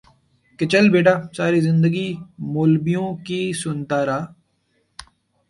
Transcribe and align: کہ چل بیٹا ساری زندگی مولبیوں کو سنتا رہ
کہ 0.59 0.65
چل 0.71 0.85
بیٹا 0.93 1.13
ساری 1.37 1.59
زندگی 1.67 2.07
مولبیوں 2.53 3.07
کو 3.27 3.39
سنتا 3.61 3.99
رہ 4.07 4.19